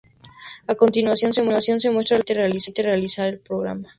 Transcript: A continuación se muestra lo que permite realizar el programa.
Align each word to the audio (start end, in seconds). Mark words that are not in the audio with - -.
A 0.65 0.73
continuación 0.73 1.31
se 1.31 1.43
muestra 1.43 2.17
lo 2.17 2.23
que 2.23 2.33
permite 2.33 2.81
realizar 2.81 3.27
el 3.27 3.37
programa. 3.37 3.87